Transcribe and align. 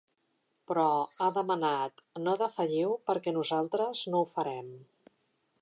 Però 0.71 0.85
ha 1.25 1.27
demanat: 1.35 2.01
“No 2.29 2.35
defalliu 2.45 2.97
perquè 3.11 3.37
nosaltres 3.39 4.05
no 4.15 4.23
ho 4.25 4.31
farem”. 4.37 4.77